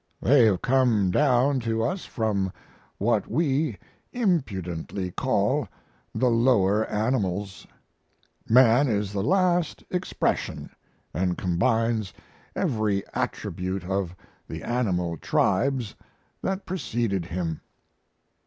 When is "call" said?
5.11-5.67